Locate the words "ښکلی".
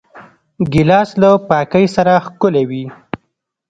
2.25-2.63